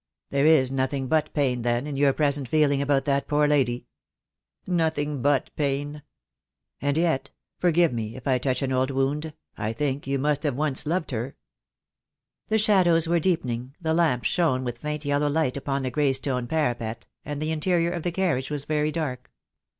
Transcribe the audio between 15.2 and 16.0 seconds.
light upon the